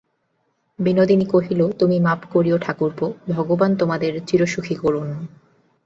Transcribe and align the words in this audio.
বিনোদিনী 0.79 1.25
কহিল, 1.25 1.61
তুমিও 1.79 2.01
মাপ 2.01 2.21
করিয়ো 2.33 2.57
ঠাকুরপো, 2.57 3.05
ভগবান 3.33 3.71
তোমাদের 3.75 4.13
চিরসুখী 4.27 4.75
করুন। 4.75 5.07